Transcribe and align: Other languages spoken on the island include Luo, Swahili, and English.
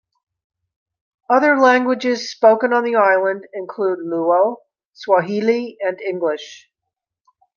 Other 1.29 1.59
languages 1.59 2.31
spoken 2.31 2.73
on 2.73 2.83
the 2.83 2.95
island 2.95 3.45
include 3.53 3.99
Luo, 3.99 4.55
Swahili, 4.93 5.77
and 5.79 6.01
English. 6.01 6.71